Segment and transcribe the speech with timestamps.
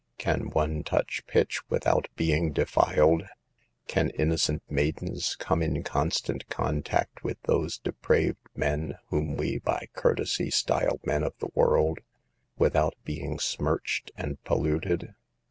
[0.17, 3.21] Can one touch pitch without being de filed?
[3.87, 10.49] Can innocent maidens come in constant contact with those depraved men whom we by courtesy
[10.49, 11.99] style "men of the world,"
[12.57, 15.13] without being smirched and polluted